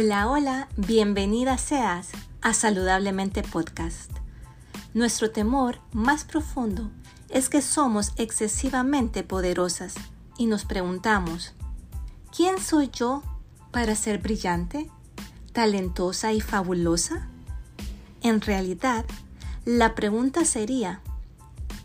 Hola, 0.00 0.28
hola, 0.28 0.68
bienvenida 0.76 1.58
seas 1.58 2.10
a 2.40 2.54
Saludablemente 2.54 3.42
Podcast. 3.42 4.12
Nuestro 4.94 5.32
temor 5.32 5.80
más 5.90 6.22
profundo 6.22 6.92
es 7.30 7.48
que 7.48 7.60
somos 7.62 8.12
excesivamente 8.14 9.24
poderosas 9.24 9.96
y 10.36 10.46
nos 10.46 10.64
preguntamos, 10.64 11.52
¿quién 12.30 12.60
soy 12.60 12.90
yo 12.92 13.24
para 13.72 13.96
ser 13.96 14.18
brillante, 14.18 14.88
talentosa 15.52 16.32
y 16.32 16.40
fabulosa? 16.40 17.26
En 18.22 18.40
realidad, 18.40 19.04
la 19.64 19.96
pregunta 19.96 20.44
sería, 20.44 21.00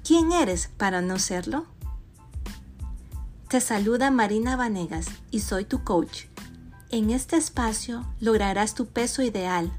¿quién 0.03 0.31
eres 0.31 0.69
para 0.77 1.01
no 1.01 1.17
serlo? 1.17 1.65
Te 3.49 3.59
saluda 3.59 4.11
Marina 4.11 4.55
Vanegas 4.55 5.07
y 5.31 5.39
soy 5.39 5.65
tu 5.65 5.83
coach 5.83 6.25
en 6.93 7.09
este 7.09 7.37
espacio 7.37 8.05
lograrás 8.19 8.75
tu 8.75 8.85
peso 8.85 9.23
ideal, 9.23 9.71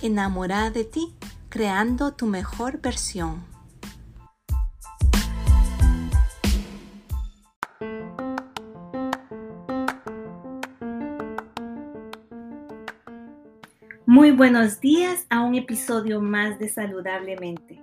enamorada 0.00 0.70
de 0.70 0.84
ti, 0.84 1.14
creando 1.50 2.14
tu 2.14 2.24
mejor 2.24 2.80
versión. 2.80 3.44
Muy 14.06 14.30
buenos 14.30 14.80
días 14.80 15.26
a 15.28 15.42
un 15.42 15.56
episodio 15.56 16.22
más 16.22 16.58
de 16.58 16.70
Saludablemente. 16.70 17.82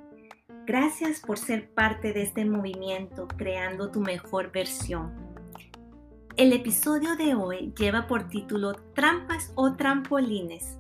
Gracias 0.66 1.20
por 1.20 1.38
ser 1.38 1.70
parte 1.70 2.12
de 2.12 2.24
este 2.24 2.44
movimiento 2.44 3.28
creando 3.38 3.92
tu 3.92 4.00
mejor 4.00 4.52
versión. 4.52 5.23
El 6.36 6.52
episodio 6.52 7.16
de 7.16 7.36
hoy 7.36 7.76
lleva 7.78 8.08
por 8.08 8.28
título 8.28 8.74
Trampas 8.96 9.52
o 9.54 9.74
trampolines. 9.74 10.76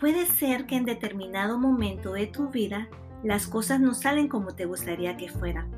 Puede 0.00 0.24
ser 0.24 0.64
que 0.64 0.76
en 0.76 0.86
determinado 0.86 1.58
momento 1.58 2.14
de 2.14 2.28
tu 2.28 2.48
vida 2.48 2.88
las 3.22 3.46
cosas 3.46 3.78
no 3.78 3.92
salen 3.92 4.28
como 4.28 4.54
te 4.54 4.64
gustaría 4.64 5.18
que 5.18 5.28
fueran. 5.28 5.70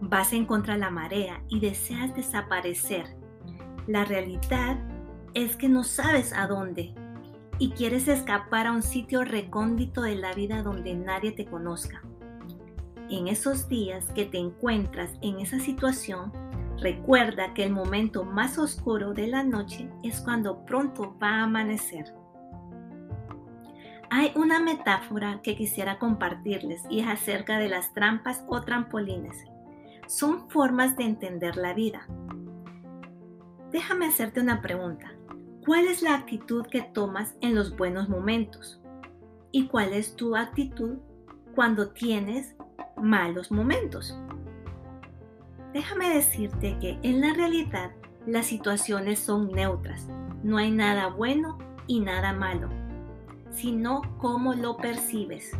Vas 0.00 0.32
en 0.32 0.46
contra 0.46 0.74
de 0.74 0.80
la 0.80 0.90
marea 0.90 1.42
y 1.48 1.58
deseas 1.58 2.14
desaparecer. 2.14 3.16
La 3.88 4.04
realidad 4.04 4.78
es 5.34 5.56
que 5.56 5.68
no 5.68 5.82
sabes 5.82 6.32
a 6.32 6.46
dónde 6.46 6.94
y 7.58 7.70
quieres 7.70 8.06
escapar 8.06 8.68
a 8.68 8.72
un 8.72 8.84
sitio 8.84 9.24
recóndito 9.24 10.02
de 10.02 10.14
la 10.14 10.32
vida 10.32 10.62
donde 10.62 10.94
nadie 10.94 11.32
te 11.32 11.44
conozca. 11.44 12.02
En 13.10 13.26
esos 13.26 13.68
días 13.68 14.12
que 14.12 14.26
te 14.26 14.38
encuentras 14.38 15.10
en 15.22 15.40
esa 15.40 15.58
situación, 15.58 16.32
Recuerda 16.78 17.54
que 17.54 17.64
el 17.64 17.72
momento 17.72 18.24
más 18.24 18.58
oscuro 18.58 19.14
de 19.14 19.28
la 19.28 19.42
noche 19.42 19.90
es 20.02 20.20
cuando 20.20 20.64
pronto 20.66 21.16
va 21.22 21.40
a 21.40 21.44
amanecer. 21.44 22.14
Hay 24.10 24.32
una 24.36 24.60
metáfora 24.60 25.40
que 25.42 25.56
quisiera 25.56 25.98
compartirles 25.98 26.84
y 26.90 27.00
es 27.00 27.08
acerca 27.08 27.58
de 27.58 27.68
las 27.68 27.92
trampas 27.94 28.44
o 28.48 28.60
trampolines. 28.60 29.44
Son 30.06 30.48
formas 30.50 30.96
de 30.96 31.04
entender 31.04 31.56
la 31.56 31.72
vida. 31.72 32.06
Déjame 33.72 34.06
hacerte 34.06 34.40
una 34.40 34.60
pregunta. 34.60 35.12
¿Cuál 35.64 35.86
es 35.86 36.02
la 36.02 36.14
actitud 36.14 36.66
que 36.66 36.82
tomas 36.82 37.34
en 37.40 37.54
los 37.54 37.76
buenos 37.76 38.08
momentos? 38.08 38.80
¿Y 39.50 39.66
cuál 39.66 39.92
es 39.94 40.14
tu 40.14 40.36
actitud 40.36 40.98
cuando 41.54 41.88
tienes 41.88 42.54
malos 42.96 43.50
momentos? 43.50 44.16
Déjame 45.76 46.08
decirte 46.08 46.74
que 46.80 46.98
en 47.02 47.20
la 47.20 47.34
realidad 47.34 47.90
las 48.26 48.46
situaciones 48.46 49.18
son 49.18 49.52
neutras. 49.52 50.08
No 50.42 50.56
hay 50.56 50.70
nada 50.70 51.08
bueno 51.08 51.58
y 51.86 52.00
nada 52.00 52.32
malo, 52.32 52.70
sino 53.50 54.00
cómo 54.16 54.54
lo 54.54 54.78
percibes. 54.78 55.52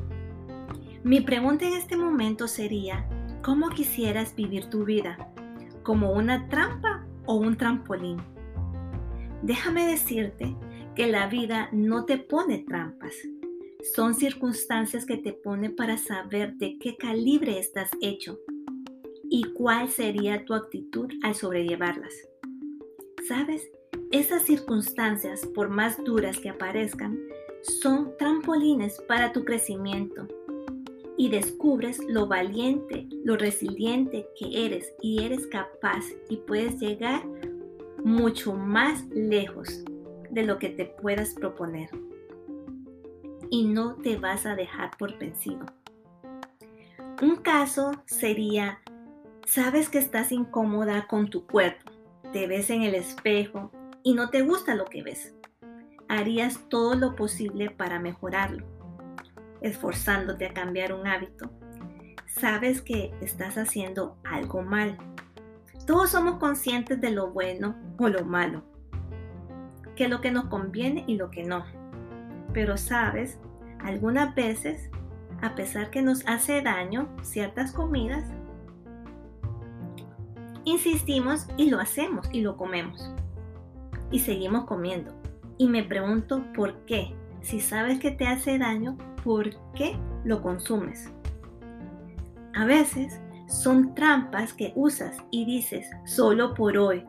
Mi 1.04 1.20
pregunta 1.20 1.66
en 1.66 1.74
este 1.74 1.98
momento 1.98 2.48
sería, 2.48 3.06
¿cómo 3.42 3.68
quisieras 3.68 4.34
vivir 4.34 4.70
tu 4.70 4.86
vida? 4.86 5.18
¿Como 5.82 6.12
una 6.12 6.48
trampa 6.48 7.06
o 7.26 7.34
un 7.34 7.58
trampolín? 7.58 8.16
Déjame 9.42 9.86
decirte 9.86 10.56
que 10.94 11.08
la 11.08 11.26
vida 11.26 11.68
no 11.72 12.06
te 12.06 12.16
pone 12.16 12.60
trampas. 12.60 13.12
Son 13.94 14.14
circunstancias 14.14 15.04
que 15.04 15.18
te 15.18 15.34
pone 15.34 15.68
para 15.68 15.98
saber 15.98 16.54
de 16.54 16.78
qué 16.78 16.96
calibre 16.96 17.58
estás 17.58 17.90
hecho 18.00 18.38
y 19.30 19.44
cuál 19.54 19.88
sería 19.88 20.44
tu 20.44 20.54
actitud 20.54 21.08
al 21.22 21.34
sobrellevarlas. 21.34 22.14
¿Sabes? 23.28 23.70
Esas 24.12 24.42
circunstancias, 24.42 25.44
por 25.54 25.68
más 25.68 26.02
duras 26.04 26.38
que 26.38 26.48
aparezcan, 26.48 27.18
son 27.62 28.16
trampolines 28.18 29.00
para 29.08 29.32
tu 29.32 29.44
crecimiento 29.44 30.28
y 31.16 31.28
descubres 31.30 31.98
lo 32.08 32.26
valiente, 32.26 33.08
lo 33.24 33.36
resiliente 33.36 34.28
que 34.38 34.66
eres 34.66 34.92
y 35.00 35.24
eres 35.24 35.46
capaz 35.46 36.04
y 36.28 36.36
puedes 36.36 36.78
llegar 36.78 37.24
mucho 38.04 38.52
más 38.52 39.04
lejos 39.08 39.82
de 40.30 40.44
lo 40.44 40.58
que 40.58 40.68
te 40.68 40.84
puedas 40.84 41.34
proponer. 41.34 41.88
Y 43.50 43.64
no 43.64 43.96
te 43.96 44.16
vas 44.16 44.44
a 44.46 44.54
dejar 44.54 44.96
por 44.98 45.18
vencido. 45.18 45.64
Un 47.22 47.36
caso 47.36 47.92
sería 48.04 48.80
Sabes 49.46 49.88
que 49.88 49.98
estás 49.98 50.32
incómoda 50.32 51.06
con 51.06 51.30
tu 51.30 51.46
cuerpo, 51.46 51.92
te 52.32 52.48
ves 52.48 52.68
en 52.68 52.82
el 52.82 52.96
espejo 52.96 53.70
y 54.02 54.14
no 54.14 54.28
te 54.28 54.42
gusta 54.42 54.74
lo 54.74 54.86
que 54.86 55.04
ves. 55.04 55.36
Harías 56.08 56.68
todo 56.68 56.96
lo 56.96 57.14
posible 57.14 57.70
para 57.70 58.00
mejorarlo, 58.00 58.66
esforzándote 59.60 60.46
a 60.46 60.52
cambiar 60.52 60.92
un 60.92 61.06
hábito. 61.06 61.52
Sabes 62.26 62.82
que 62.82 63.14
estás 63.20 63.56
haciendo 63.56 64.18
algo 64.24 64.62
mal. 64.62 64.98
Todos 65.86 66.10
somos 66.10 66.40
conscientes 66.40 67.00
de 67.00 67.12
lo 67.12 67.30
bueno 67.30 67.76
o 67.98 68.08
lo 68.08 68.24
malo, 68.24 68.64
que 69.94 70.08
lo 70.08 70.20
que 70.20 70.32
nos 70.32 70.46
conviene 70.46 71.04
y 71.06 71.14
lo 71.14 71.30
que 71.30 71.44
no. 71.44 71.64
Pero 72.52 72.76
sabes, 72.76 73.38
algunas 73.78 74.34
veces, 74.34 74.90
a 75.40 75.54
pesar 75.54 75.90
que 75.90 76.02
nos 76.02 76.26
hace 76.26 76.62
daño 76.62 77.08
ciertas 77.22 77.70
comidas, 77.70 78.24
Insistimos 80.66 81.46
y 81.56 81.70
lo 81.70 81.78
hacemos 81.78 82.28
y 82.32 82.40
lo 82.40 82.56
comemos. 82.56 83.08
Y 84.10 84.18
seguimos 84.18 84.64
comiendo. 84.64 85.14
Y 85.58 85.68
me 85.68 85.84
pregunto 85.84 86.42
por 86.56 86.84
qué. 86.86 87.14
Si 87.40 87.60
sabes 87.60 88.00
que 88.00 88.10
te 88.10 88.26
hace 88.26 88.58
daño, 88.58 88.98
¿por 89.22 89.50
qué 89.74 89.96
lo 90.24 90.42
consumes? 90.42 91.12
A 92.56 92.64
veces 92.64 93.20
son 93.46 93.94
trampas 93.94 94.52
que 94.52 94.72
usas 94.74 95.16
y 95.30 95.44
dices 95.44 95.88
solo 96.04 96.52
por 96.52 96.76
hoy. 96.76 97.04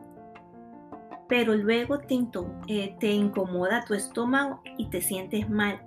Pero 1.28 1.56
luego 1.56 1.98
te, 1.98 2.16
eh, 2.68 2.96
te 3.00 3.10
incomoda 3.10 3.84
tu 3.84 3.94
estómago 3.94 4.62
y 4.78 4.88
te 4.88 5.00
sientes 5.00 5.50
mal. 5.50 5.82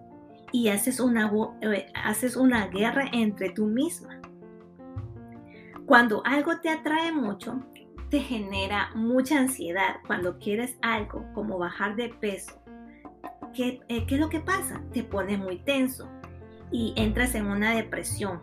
Y 0.51 0.67
haces 0.67 0.99
una, 0.99 1.31
eh, 1.61 1.85
haces 1.95 2.35
una 2.35 2.67
guerra 2.67 3.05
entre 3.13 3.51
tú 3.51 3.67
misma 3.67 4.20
cuando 5.85 6.21
algo 6.25 6.59
te 6.59 6.69
atrae 6.69 7.11
mucho, 7.11 7.59
te 8.09 8.19
genera 8.19 8.91
mucha 8.93 9.39
ansiedad. 9.39 9.97
Cuando 10.05 10.37
quieres 10.37 10.77
algo 10.81 11.25
como 11.33 11.57
bajar 11.57 11.95
de 11.95 12.09
peso, 12.09 12.61
¿qué, 13.53 13.79
eh, 13.87 14.05
¿qué, 14.05 14.15
es 14.15 14.21
lo 14.21 14.29
que 14.29 14.39
pasa? 14.39 14.81
Te 14.93 15.03
pones 15.03 15.39
muy 15.39 15.57
tenso 15.59 16.09
y 16.71 16.93
entras 16.95 17.35
en 17.35 17.47
una 17.47 17.75
depresión. 17.75 18.41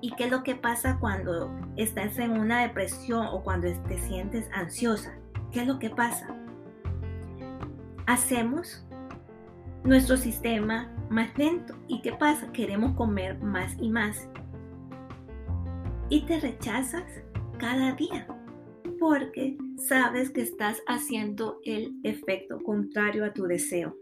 ¿Y 0.00 0.12
qué 0.12 0.24
es 0.24 0.30
lo 0.30 0.42
que 0.42 0.54
pasa 0.54 0.98
cuando 1.00 1.50
estás 1.76 2.18
en 2.18 2.32
una 2.32 2.62
depresión 2.62 3.26
o 3.26 3.42
cuando 3.42 3.68
te 3.88 3.98
sientes 3.98 4.48
ansiosa? 4.52 5.16
¿Qué 5.50 5.62
es 5.62 5.66
lo 5.66 5.78
que 5.78 5.90
pasa? 5.90 6.28
Hacemos 8.06 8.86
nuestro 9.84 10.16
sistema 10.16 10.88
más 11.08 11.36
lento. 11.36 11.74
¿Y 11.88 12.00
qué 12.02 12.12
pasa? 12.12 12.52
Queremos 12.52 12.94
comer 12.96 13.38
más 13.40 13.74
y 13.80 13.90
más 13.90 14.28
y 16.10 16.22
te 16.22 16.40
rechazas 16.40 17.04
cada 17.58 17.92
día 17.92 18.26
porque 18.98 19.56
sabes 19.76 20.30
que 20.30 20.40
estás 20.40 20.82
haciendo 20.86 21.60
el 21.64 21.94
efecto 22.02 22.58
contrario 22.58 23.24
a 23.24 23.32
tu 23.32 23.44
deseo. 23.44 23.96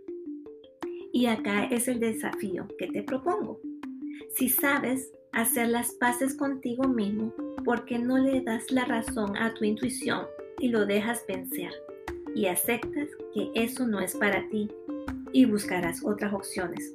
Y 1.12 1.26
acá 1.26 1.64
es 1.64 1.88
el 1.88 2.00
desafío 2.00 2.66
que 2.78 2.86
te 2.88 3.02
propongo. 3.02 3.60
Si 4.34 4.48
sabes 4.48 5.12
hacer 5.32 5.68
las 5.68 5.92
paces 5.92 6.34
contigo 6.34 6.84
mismo, 6.88 7.32
¿por 7.64 7.84
qué 7.84 7.98
no 7.98 8.18
le 8.18 8.40
das 8.40 8.70
la 8.70 8.84
razón 8.84 9.36
a 9.36 9.52
tu 9.54 9.64
intuición 9.64 10.26
y 10.60 10.68
lo 10.68 10.86
dejas 10.86 11.24
vencer? 11.26 11.72
Y 12.34 12.46
aceptas 12.46 13.08
que 13.34 13.50
eso 13.54 13.86
no 13.86 14.00
es 14.00 14.14
para 14.14 14.48
ti 14.48 14.70
y 15.32 15.44
buscarás 15.46 16.04
otras 16.04 16.32
opciones. 16.32 16.94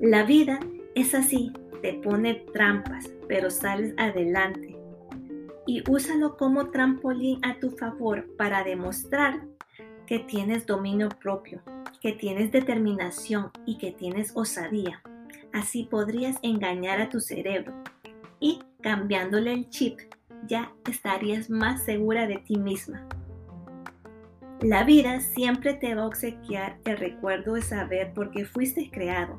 La 0.00 0.24
vida 0.24 0.60
es 0.94 1.14
así, 1.14 1.52
te 1.84 1.92
pone 1.92 2.46
trampas, 2.54 3.10
pero 3.28 3.50
sales 3.50 3.92
adelante. 3.98 4.74
Y 5.66 5.82
úsalo 5.86 6.38
como 6.38 6.70
trampolín 6.70 7.44
a 7.44 7.60
tu 7.60 7.72
favor 7.72 8.26
para 8.38 8.64
demostrar 8.64 9.46
que 10.06 10.18
tienes 10.18 10.64
dominio 10.64 11.10
propio, 11.10 11.60
que 12.00 12.12
tienes 12.12 12.50
determinación 12.50 13.50
y 13.66 13.76
que 13.76 13.92
tienes 13.92 14.32
osadía. 14.34 15.02
Así 15.52 15.84
podrías 15.84 16.38
engañar 16.40 17.02
a 17.02 17.10
tu 17.10 17.20
cerebro 17.20 17.74
y 18.40 18.62
cambiándole 18.80 19.52
el 19.52 19.68
chip 19.68 19.98
ya 20.46 20.72
estarías 20.90 21.50
más 21.50 21.84
segura 21.84 22.26
de 22.26 22.38
ti 22.38 22.56
misma. 22.56 23.06
La 24.62 24.84
vida 24.84 25.20
siempre 25.20 25.74
te 25.74 25.94
va 25.94 26.04
a 26.04 26.06
obsequiar 26.06 26.78
el 26.86 26.96
recuerdo 26.96 27.56
de 27.56 27.62
saber 27.62 28.14
por 28.14 28.30
qué 28.30 28.46
fuiste 28.46 28.90
creado 28.90 29.38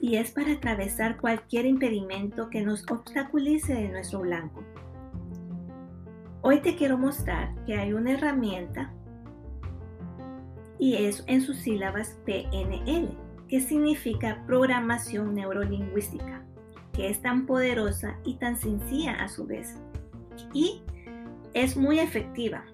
y 0.00 0.16
es 0.16 0.30
para 0.30 0.52
atravesar 0.52 1.16
cualquier 1.16 1.66
impedimento 1.66 2.50
que 2.50 2.62
nos 2.62 2.84
obstaculice 2.90 3.74
de 3.74 3.88
nuestro 3.88 4.20
blanco. 4.20 4.62
Hoy 6.42 6.60
te 6.60 6.76
quiero 6.76 6.98
mostrar 6.98 7.54
que 7.64 7.74
hay 7.76 7.92
una 7.92 8.12
herramienta 8.12 8.92
y 10.78 10.94
es 10.96 11.24
en 11.26 11.40
sus 11.40 11.56
sílabas 11.58 12.18
PNL, 12.24 13.08
que 13.48 13.60
significa 13.60 14.44
programación 14.46 15.34
neurolingüística, 15.34 16.44
que 16.92 17.08
es 17.08 17.20
tan 17.22 17.46
poderosa 17.46 18.18
y 18.24 18.34
tan 18.34 18.56
sencilla 18.56 19.14
a 19.14 19.28
su 19.28 19.46
vez. 19.46 19.76
Y 20.52 20.82
es 21.54 21.76
muy 21.76 21.98
efectiva, 21.98 22.64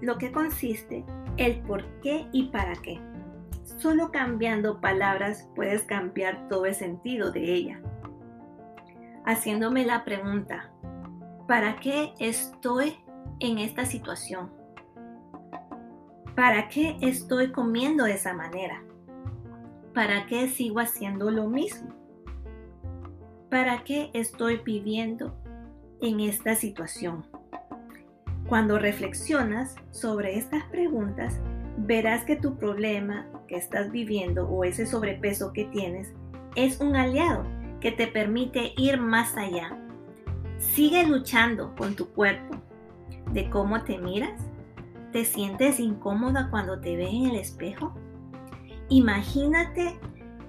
lo 0.00 0.18
que 0.18 0.32
consiste 0.32 1.04
el 1.36 1.60
por 1.62 1.84
qué 2.02 2.26
y 2.32 2.44
para 2.44 2.74
qué. 2.76 3.00
Solo 3.78 4.10
cambiando 4.10 4.80
palabras 4.80 5.48
puedes 5.54 5.84
cambiar 5.84 6.48
todo 6.48 6.66
el 6.66 6.74
sentido 6.74 7.32
de 7.32 7.54
ella. 7.54 7.80
Haciéndome 9.24 9.84
la 9.86 10.04
pregunta, 10.04 10.70
¿para 11.46 11.76
qué 11.76 12.12
estoy 12.18 12.96
en 13.38 13.58
esta 13.58 13.86
situación? 13.86 14.50
¿Para 16.34 16.68
qué 16.68 16.96
estoy 17.00 17.52
comiendo 17.52 18.04
de 18.04 18.14
esa 18.14 18.34
manera? 18.34 18.82
¿Para 19.94 20.26
qué 20.26 20.48
sigo 20.48 20.80
haciendo 20.80 21.30
lo 21.30 21.48
mismo? 21.48 21.90
¿Para 23.50 23.82
qué 23.84 24.10
estoy 24.14 24.58
viviendo 24.58 25.36
en 26.00 26.20
esta 26.20 26.54
situación? 26.54 27.26
Cuando 28.48 28.78
reflexionas 28.78 29.76
sobre 29.90 30.38
estas 30.38 30.64
preguntas, 30.64 31.40
verás 31.76 32.24
que 32.24 32.36
tu 32.36 32.56
problema 32.56 33.26
que 33.50 33.56
estás 33.56 33.92
viviendo 33.92 34.48
o 34.48 34.64
ese 34.64 34.86
sobrepeso 34.86 35.52
que 35.52 35.66
tienes 35.66 36.14
es 36.56 36.80
un 36.80 36.96
aliado 36.96 37.44
que 37.82 37.92
te 37.92 38.06
permite 38.06 38.72
ir 38.78 38.98
más 38.98 39.36
allá. 39.36 39.76
Sigue 40.58 41.06
luchando 41.06 41.74
con 41.76 41.94
tu 41.94 42.08
cuerpo, 42.10 42.56
de 43.32 43.50
cómo 43.50 43.82
te 43.84 43.98
miras, 43.98 44.50
¿Te 45.12 45.24
sientes 45.24 45.80
incómoda 45.80 46.50
cuando 46.50 46.80
te 46.80 46.96
ves 46.96 47.10
en 47.10 47.26
el 47.26 47.36
espejo? 47.36 47.92
Imagínate 48.88 49.98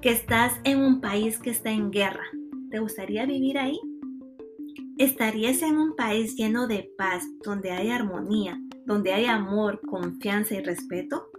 que 0.01 0.12
estás 0.12 0.54
en 0.63 0.80
un 0.80 1.01
país 1.01 1.39
que 1.39 1.50
está 1.50 1.71
en 1.71 1.89
guerra. 1.89 2.25
¿Te 2.69 2.77
gustaría 2.77 3.25
vivir 3.25 3.57
ahí? 3.57 3.80
¿Estarías 5.00 5.63
en 5.63 5.77
un 5.77 5.95
país 5.95 6.36
lleno 6.36 6.68
de 6.68 6.92
paz, 6.95 7.24
donde 7.44 7.71
hay 7.71 7.89
armonía, 7.89 8.62
donde 8.86 9.13
hay 9.13 9.25
amor, 9.25 9.81
confianza 9.81 10.54
y 10.54 10.62
respeto? 10.62 11.31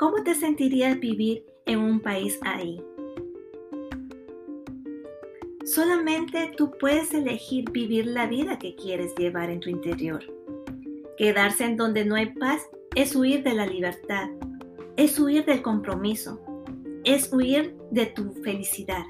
¿Cómo 0.00 0.22
te 0.22 0.34
sentirías 0.34 0.98
vivir 0.98 1.44
en 1.66 1.78
un 1.78 2.00
país 2.00 2.38
ahí? 2.40 2.82
Solamente 5.62 6.54
tú 6.56 6.72
puedes 6.80 7.12
elegir 7.12 7.70
vivir 7.70 8.06
la 8.06 8.26
vida 8.26 8.58
que 8.58 8.74
quieres 8.74 9.14
llevar 9.16 9.50
en 9.50 9.60
tu 9.60 9.68
interior. 9.68 10.24
Quedarse 11.18 11.66
en 11.66 11.76
donde 11.76 12.06
no 12.06 12.14
hay 12.14 12.32
paz 12.32 12.62
es 12.94 13.14
huir 13.14 13.42
de 13.42 13.52
la 13.52 13.66
libertad, 13.66 14.30
es 14.96 15.20
huir 15.20 15.44
del 15.44 15.60
compromiso, 15.60 16.40
es 17.04 17.30
huir 17.30 17.76
de 17.90 18.06
tu 18.06 18.32
felicidad. 18.42 19.04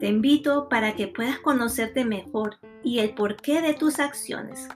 Te 0.00 0.08
invito 0.08 0.68
para 0.68 0.96
que 0.96 1.06
puedas 1.06 1.38
conocerte 1.38 2.04
mejor 2.04 2.56
y 2.82 2.98
el 2.98 3.14
porqué 3.14 3.62
de 3.62 3.74
tus 3.74 4.00
acciones. 4.00 4.66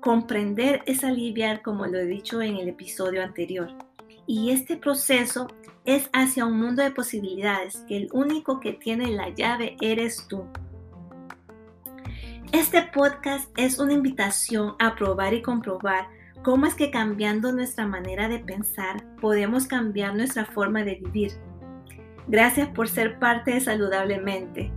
Comprender 0.00 0.82
es 0.86 1.02
aliviar, 1.02 1.60
como 1.60 1.86
lo 1.86 1.98
he 1.98 2.06
dicho 2.06 2.40
en 2.40 2.54
el 2.54 2.68
episodio 2.68 3.24
anterior. 3.24 3.87
Y 4.28 4.50
este 4.50 4.76
proceso 4.76 5.48
es 5.86 6.10
hacia 6.12 6.44
un 6.44 6.60
mundo 6.60 6.82
de 6.82 6.90
posibilidades 6.90 7.78
que 7.88 7.96
el 7.96 8.08
único 8.12 8.60
que 8.60 8.74
tiene 8.74 9.06
la 9.06 9.30
llave 9.30 9.78
eres 9.80 10.26
tú. 10.28 10.44
Este 12.52 12.82
podcast 12.82 13.48
es 13.58 13.78
una 13.78 13.94
invitación 13.94 14.74
a 14.78 14.94
probar 14.96 15.32
y 15.32 15.40
comprobar 15.40 16.08
cómo 16.44 16.66
es 16.66 16.74
que 16.74 16.90
cambiando 16.90 17.52
nuestra 17.52 17.86
manera 17.86 18.28
de 18.28 18.38
pensar 18.38 19.02
podemos 19.18 19.66
cambiar 19.66 20.14
nuestra 20.14 20.44
forma 20.44 20.84
de 20.84 20.96
vivir. 20.96 21.32
Gracias 22.26 22.68
por 22.68 22.86
ser 22.86 23.18
parte 23.18 23.52
de 23.52 23.60
Saludablemente. 23.60 24.70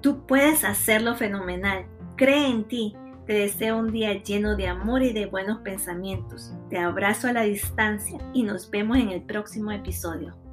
Tú 0.00 0.24
puedes 0.26 0.62
hacerlo 0.62 1.16
fenomenal. 1.16 1.86
Cree 2.16 2.46
en 2.46 2.62
ti. 2.68 2.94
Te 3.26 3.32
deseo 3.32 3.76
un 3.78 3.90
día 3.90 4.22
lleno 4.22 4.54
de 4.54 4.68
amor 4.68 5.02
y 5.02 5.12
de 5.12 5.26
buenos 5.26 5.58
pensamientos. 5.62 6.52
Te 6.70 6.78
abrazo 6.78 7.26
a 7.26 7.32
la 7.32 7.42
distancia 7.42 8.20
y 8.32 8.44
nos 8.44 8.70
vemos 8.70 8.98
en 8.98 9.10
el 9.10 9.22
próximo 9.22 9.72
episodio. 9.72 10.45